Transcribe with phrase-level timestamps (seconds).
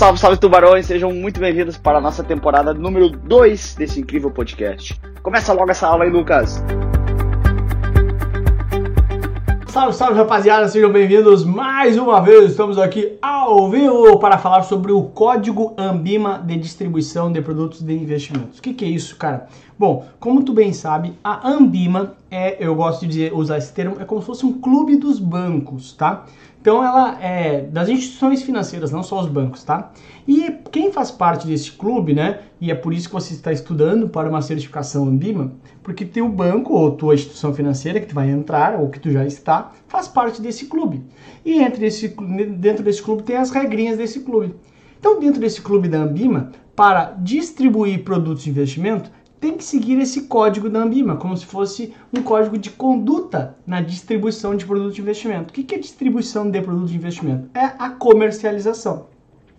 [0.00, 0.86] salve, salve tubarões!
[0.86, 4.98] Sejam muito bem-vindos para a nossa temporada número 2 desse incrível podcast.
[5.22, 6.64] Começa logo essa aula aí, Lucas!
[9.66, 12.52] Salve, salve rapaziada, sejam bem-vindos mais uma vez.
[12.52, 17.92] Estamos aqui ao vivo para falar sobre o código Ambima de distribuição de produtos de
[17.92, 18.58] investimentos.
[18.58, 19.48] O que, que é isso, cara?
[19.80, 23.96] Bom, como tu bem sabe, a Ambima é, eu gosto de dizer, usar esse termo,
[23.98, 26.26] é como se fosse um clube dos bancos, tá?
[26.60, 29.90] Então ela é das instituições financeiras, não só os bancos, tá?
[30.28, 32.40] E quem faz parte desse clube, né?
[32.60, 35.50] E é por isso que você está estudando para uma certificação Ambima,
[35.82, 39.24] porque teu banco ou tua instituição financeira que tu vai entrar ou que tu já
[39.24, 41.02] está, faz parte desse clube.
[41.42, 42.08] E entre esse,
[42.58, 44.54] dentro desse clube tem as regrinhas desse clube.
[44.98, 50.22] Então, dentro desse clube da Ambima, para distribuir produtos de investimento, tem que seguir esse
[50.22, 55.00] código da Ambima, como se fosse um código de conduta na distribuição de produtos de
[55.00, 55.50] investimento.
[55.50, 57.48] O que é distribuição de produtos de investimento?
[57.54, 59.06] É a comercialização.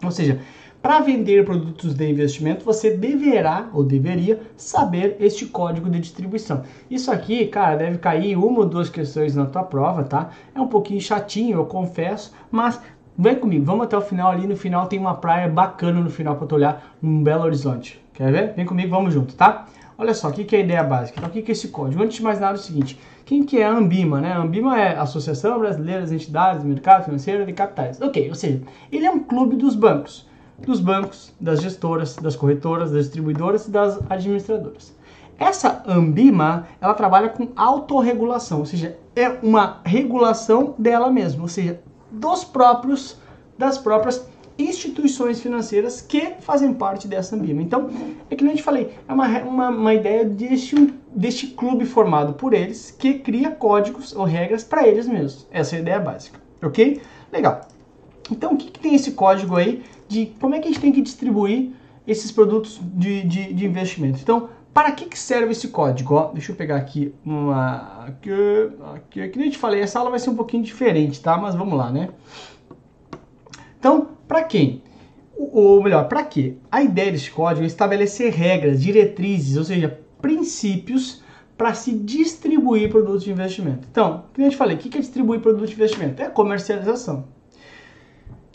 [0.04, 0.40] Ou seja,
[0.82, 6.64] para vender produtos de investimento, você deverá ou deveria saber este código de distribuição.
[6.90, 10.30] Isso aqui, cara, deve cair uma ou duas questões na tua prova, tá?
[10.54, 12.80] É um pouquinho chatinho, eu confesso, mas
[13.18, 14.48] vem comigo, vamos até o final ali.
[14.48, 18.02] No final tem uma praia bacana no final para tu olhar um belo horizonte.
[18.22, 18.54] Quer ver?
[18.54, 19.66] Vem comigo, vamos junto, tá?
[19.98, 21.18] Olha só, o que, que é a ideia básica?
[21.18, 22.04] Então, o que, que é esse código?
[22.04, 24.22] Antes de mais nada, é o seguinte: quem que é a Ambima?
[24.22, 24.32] Né?
[24.32, 28.00] A Ambima é a Associação Brasileira das Entidades do Mercado Financeiro de Capitais.
[28.00, 30.30] Ok, ou seja, ele é um clube dos bancos.
[30.60, 34.96] Dos bancos, das gestoras, das corretoras, das distribuidoras e das administradoras.
[35.40, 41.80] Essa Ambima, ela trabalha com autorregulação, ou seja, é uma regulação dela mesma, ou seja,
[42.12, 43.18] dos próprios,
[43.58, 44.30] das próprias
[44.62, 47.62] instituições financeiras que fazem parte dessa Ambima.
[47.62, 47.90] Então,
[48.30, 50.76] é que nem eu te falei, é uma, uma, uma ideia deste,
[51.14, 55.48] deste clube formado por eles que cria códigos ou regras para eles mesmos.
[55.52, 57.02] Essa é a ideia básica, ok?
[57.32, 57.62] Legal.
[58.30, 60.92] Então, o que, que, tem esse código aí de como é que a gente tem
[60.92, 61.72] que distribuir
[62.08, 64.20] esses produtos de, de, de investimento?
[64.22, 66.16] Então, para que, que serve esse código?
[66.16, 68.06] Ó, deixa eu pegar aqui uma.
[68.06, 68.32] Aqui,
[68.96, 71.38] aqui, que nem eu te falei, essa aula vai ser um pouquinho diferente, tá?
[71.38, 72.10] Mas vamos lá, né?
[73.78, 74.82] Então, para quem?
[75.38, 76.56] Ou melhor, para quê?
[76.72, 81.22] A ideia desse código é estabelecer regras, diretrizes, ou seja, princípios
[81.58, 83.86] para se distribuir produtos de investimento.
[83.92, 86.22] Então, como eu te falei, o que é distribuir produtos de investimento?
[86.22, 87.26] É comercialização.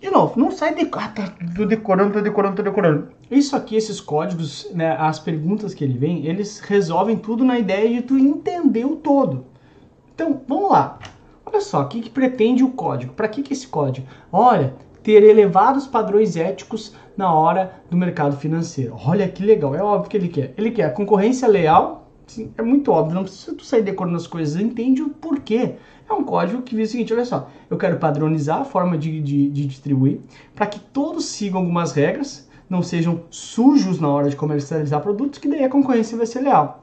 [0.00, 0.88] De novo, não sai de.
[0.92, 3.08] Ah, tá, tô decorando, tô decorando, tô decorando.
[3.30, 7.96] Isso aqui, esses códigos, né, as perguntas que ele vem, eles resolvem tudo na ideia
[7.96, 9.44] de tu entender o todo.
[10.14, 10.98] Então, vamos lá.
[11.44, 13.12] Olha só, o que, que pretende o código?
[13.12, 14.06] Para que, que esse código?
[14.32, 14.74] Olha,
[15.06, 18.96] ter elevados padrões éticos na hora do mercado financeiro.
[19.06, 20.52] Olha que legal, é óbvio que ele quer.
[20.58, 24.60] Ele quer concorrência leal, sim, é muito óbvio, não precisa tu sair decorando as coisas,
[24.60, 25.76] entende o porquê.
[26.10, 29.20] É um código que diz o seguinte, olha só, eu quero padronizar a forma de,
[29.20, 30.18] de, de distribuir
[30.56, 35.46] para que todos sigam algumas regras, não sejam sujos na hora de comercializar produtos, que
[35.46, 36.82] daí a concorrência vai ser leal.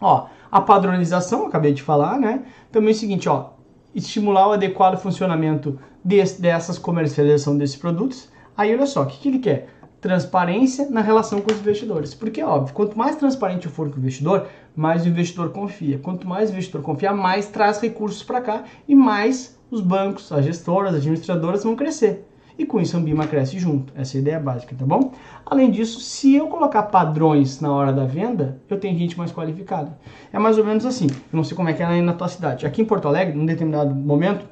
[0.00, 2.42] Ó, a padronização, acabei de falar, né?
[2.72, 3.50] Também é o seguinte, ó,
[3.94, 8.28] estimular o adequado funcionamento dessas comercialização desses produtos.
[8.56, 9.68] Aí olha só, o que, que ele quer?
[10.00, 12.14] Transparência na relação com os investidores.
[12.14, 15.98] Porque é óbvio, quanto mais transparente for com o investidor, mais o investidor confia.
[15.98, 20.44] Quanto mais o investidor confia, mais traz recursos para cá e mais os bancos, as
[20.44, 22.26] gestoras, as administradoras vão crescer
[22.58, 23.92] e com isso a Ambima cresce junto.
[23.96, 25.12] Essa é a ideia básica, tá bom?
[25.44, 29.98] Além disso, se eu colocar padrões na hora da venda, eu tenho gente mais qualificada.
[30.32, 31.06] É mais ou menos assim.
[31.06, 32.66] Eu não sei como é que é na tua cidade.
[32.66, 34.46] Aqui em Porto Alegre, num determinado momento,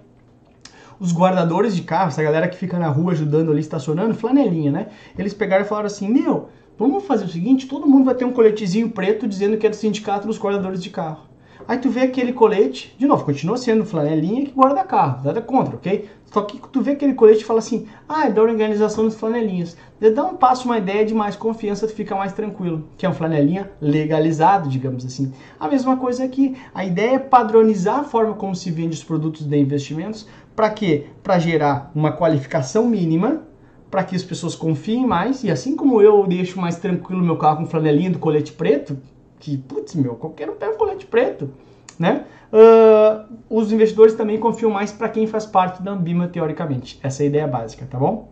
[1.01, 4.87] os guardadores de carro, essa galera que fica na rua ajudando ali, estacionando, flanelinha, né?
[5.19, 8.33] Eles pegaram e falaram assim: Meu, vamos fazer o seguinte: todo mundo vai ter um
[8.33, 11.31] coletezinho preto dizendo que é do sindicato dos guardadores de carro.
[11.67, 15.77] Aí tu vê aquele colete, de novo, continua sendo flanelinha que guarda carro, nada contra,
[15.77, 16.09] ok?
[16.27, 19.77] Só que tu vê aquele colete e fala assim, ah, é da organização dos flanelinhas.
[20.15, 23.15] Dá um passo, uma ideia de mais confiança, tu fica mais tranquilo, que é um
[23.15, 25.33] flanelinha legalizado, digamos assim.
[25.59, 29.45] A mesma coisa aqui, a ideia é padronizar a forma como se vende os produtos
[29.45, 30.27] de investimentos,
[30.61, 31.07] para quê?
[31.23, 33.45] Para gerar uma qualificação mínima,
[33.91, 37.61] para que as pessoas confiem mais, e assim como eu deixo mais tranquilo meu carro
[37.61, 38.99] com flanelinha do colete preto,
[39.39, 41.51] que, putz, meu, qualquer um pega colete preto,
[41.99, 42.27] né?
[42.53, 47.01] Uh, os investidores também confiam mais para quem faz parte da Ambima, teoricamente.
[47.03, 48.29] Essa é a ideia básica, tá bom?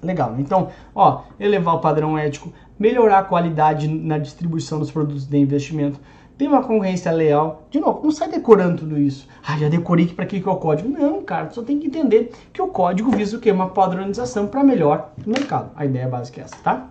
[0.00, 0.36] Legal.
[0.38, 5.98] Então, ó, elevar o padrão ético, melhorar a qualidade na distribuição dos produtos de investimento,
[6.40, 7.66] tem uma concorrência leal.
[7.70, 9.28] De novo, não sai decorando tudo isso.
[9.46, 10.88] Ah, já decorei para que, que é o código.
[10.88, 13.52] Não, cara, só tem que entender que o código visa o quê?
[13.52, 15.70] Uma padronização para melhor mercado.
[15.76, 16.88] A ideia básica é essa, tá?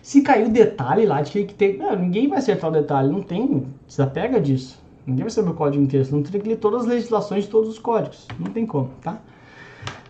[0.00, 1.76] Se caiu o detalhe lá de que tem.
[1.76, 3.66] Não, ninguém vai acertar o detalhe, não tem.
[3.84, 4.80] Desapega disso.
[5.04, 6.06] Ninguém vai saber o código inteiro.
[6.12, 8.28] Não tem que ler todas as legislações de todos os códigos.
[8.38, 9.18] Não tem como, tá?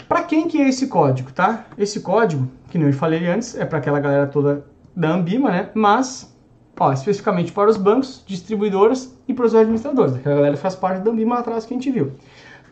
[0.07, 1.65] Para quem que é esse código, tá?
[1.79, 5.71] Esse código, que nem eu falei antes, é para aquela galera toda da Ambima, né?
[5.73, 6.36] Mas,
[6.79, 10.15] ó, especificamente para os bancos, distribuidoras e para os administradores.
[10.15, 12.13] Aquela galera faz parte da Ambima lá atrás que a gente viu.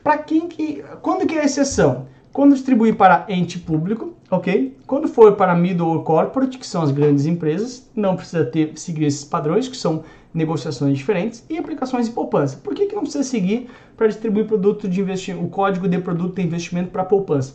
[0.03, 0.85] Para quem que...
[1.01, 2.07] Quando que é a exceção?
[2.33, 4.77] Quando distribuir para ente público, ok?
[4.87, 9.05] Quando for para middle or corporate, que são as grandes empresas, não precisa ter, seguir
[9.05, 10.05] esses padrões, que são
[10.35, 12.59] negociações diferentes, e aplicações de poupança.
[12.63, 16.35] Por que, que não precisa seguir para distribuir produto de investimento, o código de produto
[16.35, 17.55] de investimento para poupança?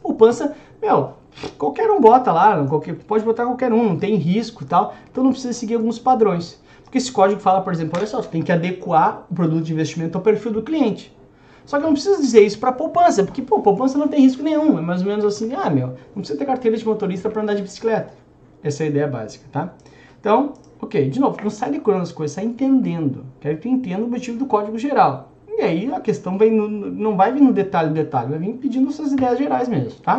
[0.00, 1.14] Poupança, meu,
[1.58, 5.22] qualquer um bota lá, qualquer, pode botar qualquer um, não tem risco e tal, então
[5.22, 6.60] não precisa seguir alguns padrões.
[6.82, 9.72] Porque esse código fala, por exemplo, olha só, você tem que adequar o produto de
[9.72, 11.14] investimento ao perfil do cliente.
[11.64, 14.78] Só que não precisa dizer isso para poupança, porque pô, poupança não tem risco nenhum.
[14.78, 17.54] É mais ou menos assim, ah, meu, não precisa ter carteira de motorista para andar
[17.54, 18.14] de bicicleta.
[18.62, 19.74] Essa é a ideia básica, tá?
[20.20, 23.26] Então, ok, de novo, não sai decorando as coisas, sai entendendo.
[23.40, 25.32] Quero que tu entenda o objetivo do código geral.
[25.48, 28.90] E aí a questão vem no, não vai vir no detalhe detalhe, vai vir pedindo
[28.92, 30.18] suas ideias gerais mesmo, tá?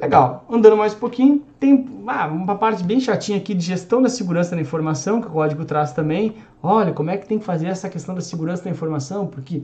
[0.00, 0.44] Legal.
[0.50, 4.54] Andando mais um pouquinho, tem ah, uma parte bem chatinha aqui de gestão da segurança
[4.54, 6.36] da informação, que o código traz também.
[6.62, 9.26] Olha, como é que tem que fazer essa questão da segurança da informação?
[9.26, 9.62] Porque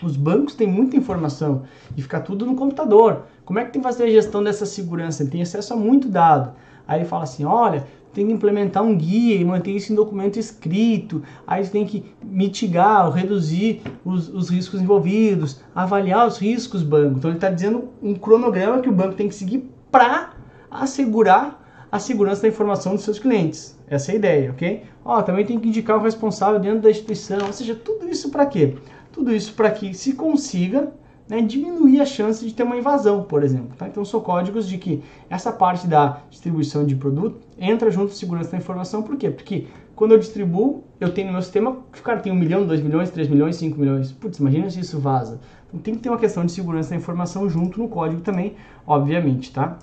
[0.00, 1.64] os bancos têm muita informação
[1.96, 3.24] e fica tudo no computador.
[3.44, 5.24] Como é que tem que fazer a gestão dessa segurança?
[5.24, 6.52] Ele tem acesso a muito dado.
[6.88, 10.38] Aí ele fala assim: olha, tem que implementar um guia e manter isso em documento
[10.38, 11.22] escrito.
[11.46, 17.18] Aí tem que mitigar ou reduzir os, os riscos envolvidos, avaliar os riscos banco.
[17.18, 20.30] Então ele está dizendo um cronograma que o banco tem que seguir para
[20.70, 23.78] assegurar a segurança da informação dos seus clientes.
[23.88, 24.82] Essa é a ideia, ok?
[25.04, 27.38] Ó, também tem que indicar o responsável dentro da instituição.
[27.46, 28.76] Ou seja, tudo isso para quê?
[29.12, 30.92] Tudo isso para que se consiga
[31.28, 33.76] né, diminuir a chance de ter uma invasão, por exemplo.
[33.76, 33.86] Tá?
[33.86, 38.52] Então, são códigos de que essa parte da distribuição de produto entra junto com segurança
[38.52, 39.02] da informação.
[39.02, 39.30] Por quê?
[39.30, 42.80] Porque quando eu distribuo, eu tenho no meu sistema, o cara tem 1 milhão, 2
[42.80, 44.10] milhões, 3 milhões, 5 milhões.
[44.10, 45.40] Putz, imagina se isso vaza.
[45.68, 49.52] Então, tem que ter uma questão de segurança da informação junto no código também, obviamente,
[49.52, 49.78] tá?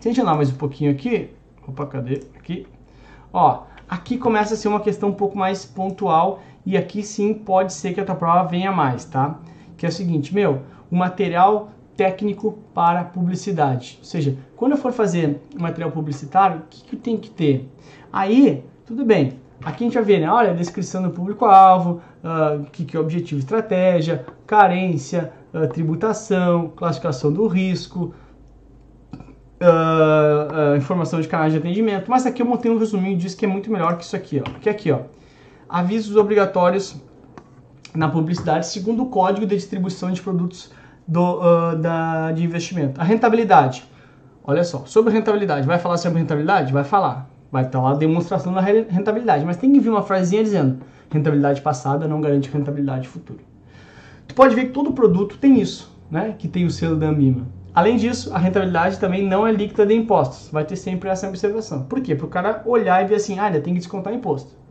[0.00, 1.30] Se a gente andar mais um pouquinho aqui,
[1.66, 2.22] opa, cadê?
[2.38, 2.66] Aqui.
[3.32, 7.72] Ó, aqui começa a ser uma questão um pouco mais pontual e aqui sim pode
[7.72, 9.38] ser que a tua prova venha mais, tá?
[9.76, 13.96] Que é o seguinte, meu, o material técnico para publicidade.
[13.98, 17.68] Ou seja, quando eu for fazer material publicitário, o que, que tem que ter?
[18.12, 19.40] Aí, tudo bem.
[19.64, 20.30] Aqui a gente vai ver, né?
[20.30, 26.72] Olha, a descrição do público-alvo, uh, que, que é o objetivo, estratégia, carência, uh, tributação,
[26.74, 28.12] classificação do risco,
[29.60, 32.10] uh, informação de canais de atendimento.
[32.10, 34.50] Mas aqui eu montei um resuminho disso que é muito melhor que isso aqui, ó.
[34.58, 35.00] Que é aqui, ó
[35.72, 36.94] avisos obrigatórios
[37.94, 40.70] na publicidade segundo o Código de Distribuição de Produtos
[41.06, 43.00] do, uh, da, de Investimento.
[43.00, 43.84] A rentabilidade.
[44.44, 45.66] Olha só, sobre rentabilidade.
[45.66, 46.72] Vai falar sobre rentabilidade?
[46.72, 47.30] Vai falar.
[47.50, 49.44] Vai estar lá a demonstração da rentabilidade.
[49.44, 50.78] Mas tem que vir uma frasezinha dizendo
[51.10, 53.40] rentabilidade passada não garante rentabilidade futura.
[54.26, 56.34] Tu pode ver que todo produto tem isso, né?
[56.38, 57.46] Que tem o selo da Ambima.
[57.74, 60.48] Além disso, a rentabilidade também não é líquida de impostos.
[60.50, 61.84] Vai ter sempre essa observação.
[61.84, 62.14] Por quê?
[62.14, 64.61] Para o cara olhar e ver assim, ah, ainda tem que descontar imposto.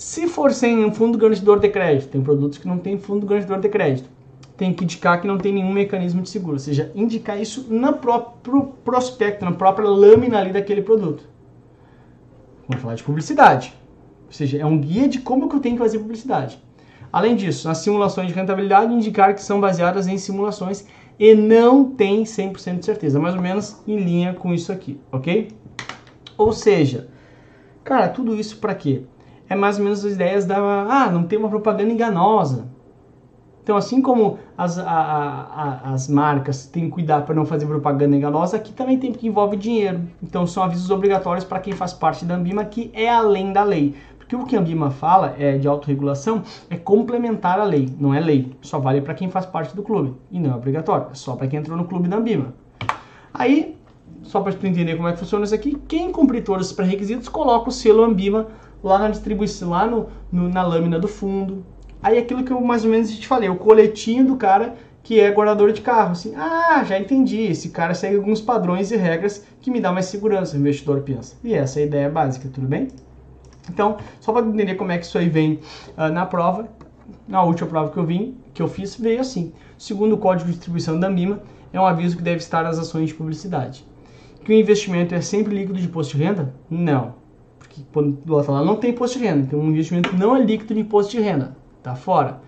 [0.00, 3.60] Se for sem um fundo garantidor de crédito, tem produtos que não tem fundo garantidor
[3.60, 4.08] de crédito,
[4.56, 7.92] tem que indicar que não tem nenhum mecanismo de seguro, ou seja, indicar isso no
[7.92, 11.28] próprio prospecto, na própria lâmina ali daquele produto.
[12.66, 13.74] Vamos falar de publicidade,
[14.24, 16.58] ou seja, é um guia de como que eu tenho que fazer publicidade.
[17.12, 20.86] Além disso, nas simulações de rentabilidade, indicar que são baseadas em simulações
[21.18, 25.48] e não tem 100% de certeza, mais ou menos em linha com isso aqui, ok?
[26.38, 27.10] Ou seja,
[27.84, 29.02] cara, tudo isso para quê?
[29.50, 32.68] É mais ou menos as ideias da ah, não tem uma propaganda enganosa.
[33.62, 38.16] Então, assim como as, a, a, as marcas têm que cuidar para não fazer propaganda
[38.16, 40.00] enganosa, aqui também tem que envolve dinheiro.
[40.22, 43.94] Então, são avisos obrigatórios para quem faz parte da Ambima, que é além da lei.
[44.18, 48.20] Porque o que a Ambima fala é de autorregulação é complementar a lei, não é
[48.20, 48.52] lei.
[48.62, 51.48] Só vale para quem faz parte do clube e não é obrigatório, é só para
[51.48, 52.54] quem entrou no clube da Ambima.
[53.34, 53.76] Aí,
[54.22, 57.28] só para tu entender como é que funciona isso aqui, quem cumprir todos os pré-requisitos
[57.28, 58.46] coloca o selo Ambima
[58.82, 61.64] lá na distribuição, lá no, no, na lâmina do fundo.
[62.02, 65.30] Aí aquilo que eu mais ou menos te falei, o coletinho do cara que é
[65.30, 66.12] guardador de carro.
[66.12, 70.06] Assim, ah, já entendi, esse cara segue alguns padrões e regras que me dá mais
[70.06, 71.36] segurança, o investidor pensa.
[71.42, 72.88] E essa é a ideia básica, tudo bem?
[73.68, 75.60] Então, só para entender como é que isso aí vem
[75.96, 76.68] uh, na prova,
[77.28, 79.52] na última prova que eu vim, que eu fiz, veio assim.
[79.78, 81.40] Segundo o Código de Distribuição da MIMA,
[81.72, 83.86] é um aviso que deve estar nas ações de publicidade.
[84.44, 86.54] Que o investimento é sempre líquido de imposto de renda?
[86.68, 87.19] Não
[87.70, 90.74] que quando ela fala não tem imposto de renda, então um investimento não é líquido
[90.74, 92.42] de imposto de renda, tá fora.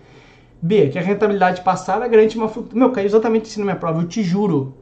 [0.61, 2.79] B, que a rentabilidade passada garante uma futura.
[2.79, 4.73] Meu, caiu exatamente isso na minha prova, eu te juro.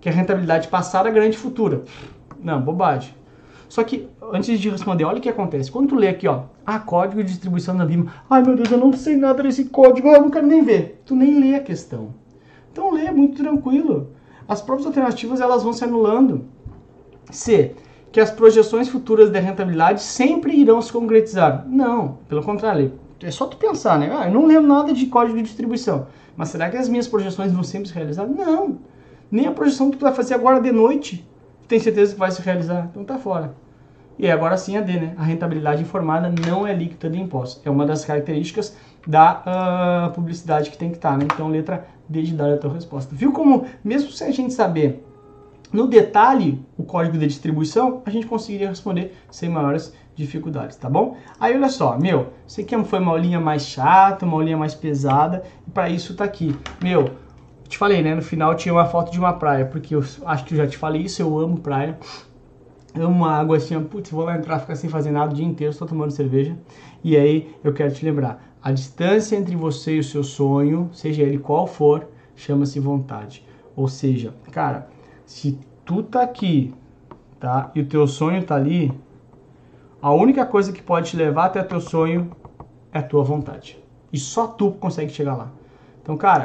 [0.00, 1.84] Que a rentabilidade passada garante futura.
[2.42, 3.14] Não, bobagem.
[3.68, 5.70] Só que, antes de responder, olha o que acontece.
[5.70, 8.12] Quando tu lê aqui, ó, ah, código de distribuição da Vima.
[8.28, 11.00] Ai, meu Deus, eu não sei nada desse código, eu não quero nem ver.
[11.04, 12.14] Tu nem lê a questão.
[12.72, 14.10] Então lê, muito tranquilo.
[14.48, 16.46] As próprias alternativas elas vão se anulando.
[17.30, 17.74] C.
[18.18, 21.64] Que as projeções futuras de rentabilidade sempre irão se concretizar.
[21.68, 22.94] Não, pelo contrário.
[23.22, 24.10] É só tu pensar, né?
[24.12, 26.08] Ah, eu não lembro nada de código de distribuição.
[26.36, 28.26] Mas será que as minhas projeções vão sempre se realizar?
[28.26, 28.78] Não.
[29.30, 31.24] Nem a projeção que tu vai fazer agora de noite,
[31.68, 32.88] tem certeza que vai se realizar.
[32.90, 33.54] Então tá fora.
[34.18, 35.14] E agora sim a D, né?
[35.16, 37.64] A rentabilidade informada não é líquida de impostos.
[37.64, 41.24] É uma das características da uh, publicidade que tem que estar, tá, né?
[41.32, 43.14] Então letra D de dar a tua resposta.
[43.14, 45.06] Viu como, mesmo sem a gente saber
[45.72, 51.16] no detalhe o código de distribuição, a gente conseguiria responder sem maiores dificuldades, tá bom?
[51.38, 55.44] Aí olha só, meu, você quer foi uma aulinha mais chata, uma aulinha mais pesada,
[55.66, 56.56] e para isso tá aqui.
[56.82, 57.10] Meu,
[57.68, 60.54] te falei, né, no final tinha uma foto de uma praia, porque eu acho que
[60.54, 61.98] eu já te falei isso, eu amo praia.
[62.94, 65.86] Amo água assim, putz, vou lá entrar, ficar sem fazer nada o dia inteiro, só
[65.86, 66.56] tomando cerveja.
[67.04, 71.22] E aí eu quero te lembrar, a distância entre você e o seu sonho, seja
[71.22, 73.46] ele qual for, chama-se vontade.
[73.76, 74.88] Ou seja, cara,
[75.28, 76.74] se tu tá aqui,
[77.38, 77.70] tá?
[77.74, 78.90] E o teu sonho tá ali,
[80.00, 82.30] a única coisa que pode te levar até teu sonho
[82.90, 83.78] é a tua vontade.
[84.10, 85.52] E só tu consegue chegar lá.
[86.02, 86.44] Então, cara,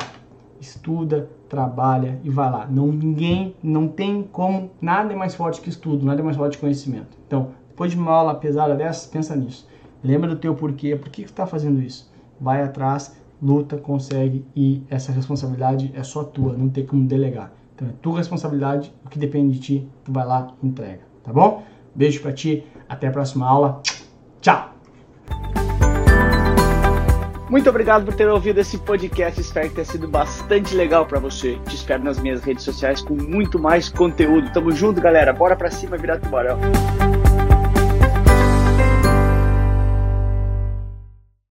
[0.60, 2.68] estuda, trabalha e vai lá.
[2.68, 6.58] Não ninguém, não tem como, nada é mais forte que estudo, nada é mais forte
[6.58, 7.18] que conhecimento.
[7.26, 9.66] Então, depois de uma aula pesada dessa, pensa nisso.
[10.04, 12.12] Lembra do teu porquê, por que tu está fazendo isso?
[12.38, 17.63] Vai atrás, luta, consegue e essa responsabilidade é só tua, não tem como delegar.
[17.76, 21.34] Então é tua responsabilidade, o que depende de ti, tu vai lá e entrega, tá
[21.34, 21.64] bom?
[21.96, 23.82] Beijo para ti, até a próxima aula.
[24.42, 24.74] Tchau!
[27.50, 29.40] Muito obrigado por ter ouvido esse podcast.
[29.40, 31.60] Espero que tenha sido bastante legal para você.
[31.68, 34.52] Te espero nas minhas redes sociais com muito mais conteúdo.
[34.52, 35.32] Tamo junto, galera.
[35.32, 36.60] Bora pra cima virar tubarão.